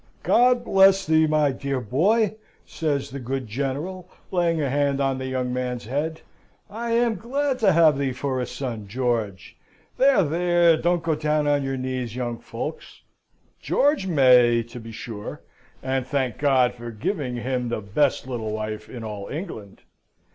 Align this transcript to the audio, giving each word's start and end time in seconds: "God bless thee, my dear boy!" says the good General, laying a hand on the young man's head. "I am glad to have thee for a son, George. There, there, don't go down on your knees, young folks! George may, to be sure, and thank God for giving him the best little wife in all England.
"God 0.23 0.65
bless 0.65 1.05
thee, 1.05 1.27
my 1.27 1.51
dear 1.51 1.79
boy!" 1.79 2.33
says 2.65 3.11
the 3.11 3.19
good 3.19 3.45
General, 3.45 4.09
laying 4.31 4.59
a 4.59 4.67
hand 4.67 4.99
on 4.99 5.19
the 5.19 5.27
young 5.27 5.53
man's 5.53 5.85
head. 5.85 6.21
"I 6.71 6.89
am 6.93 7.17
glad 7.17 7.59
to 7.59 7.71
have 7.71 7.99
thee 7.99 8.11
for 8.11 8.41
a 8.41 8.47
son, 8.47 8.87
George. 8.87 9.57
There, 9.99 10.23
there, 10.23 10.75
don't 10.75 11.03
go 11.03 11.13
down 11.13 11.45
on 11.45 11.61
your 11.61 11.77
knees, 11.77 12.15
young 12.15 12.39
folks! 12.39 13.01
George 13.61 14.07
may, 14.07 14.63
to 14.63 14.79
be 14.79 14.91
sure, 14.91 15.41
and 15.83 16.07
thank 16.07 16.39
God 16.39 16.73
for 16.73 16.89
giving 16.89 17.35
him 17.35 17.69
the 17.69 17.79
best 17.81 18.25
little 18.25 18.51
wife 18.51 18.89
in 18.89 19.03
all 19.03 19.27
England. 19.27 19.83